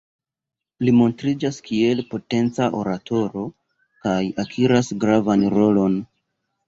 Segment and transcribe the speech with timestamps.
[0.87, 3.45] Li montriĝas kiel potenca oratoro,
[4.07, 6.01] kaj akiras gravan rolon.